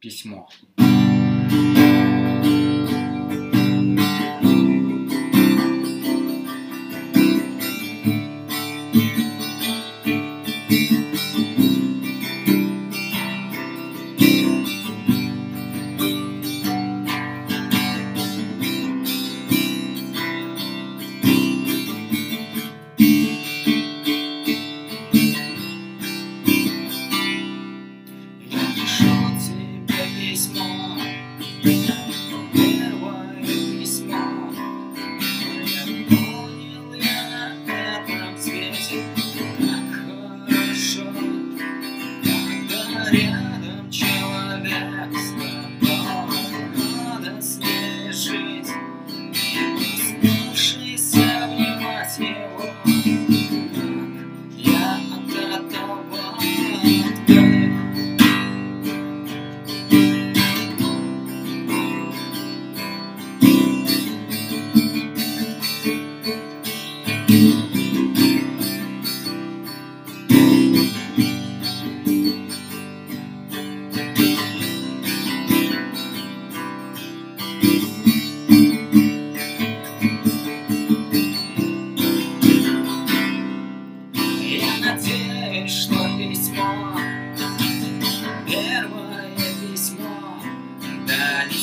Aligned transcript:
письмо. 0.00 0.48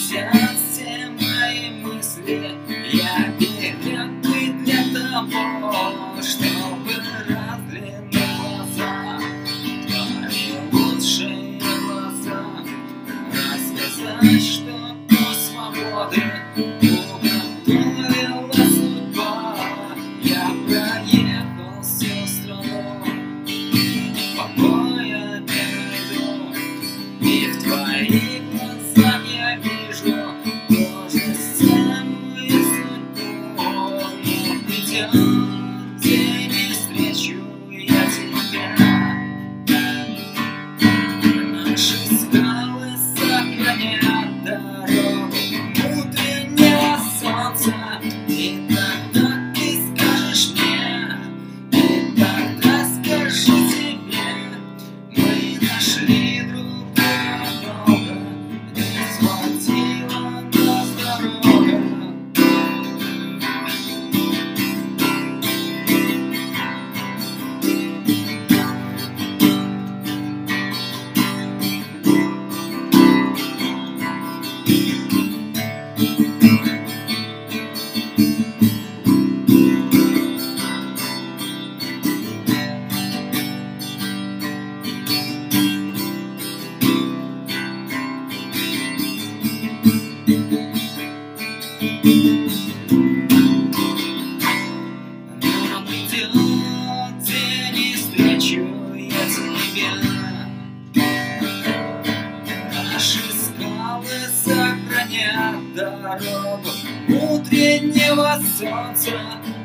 Все 0.08 1.10
мои 1.20 1.70
мысли. 1.82 2.67
Тянуть, 96.10 97.30
не 97.74 97.96
встречу 97.96 98.66
я 98.96 99.28
тебя. 99.30 100.17
дорогу 106.02 106.70
утреннего 107.08 108.40
солнца. 108.58 109.12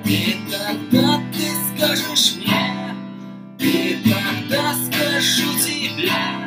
И 0.05 0.37
тогда 0.51 1.21
ты 1.33 1.51
скажешь 1.77 2.37
мне, 2.37 2.95
и 3.59 3.99
тогда 4.05 4.75
скажу 4.75 5.59
тебе. 5.59 6.42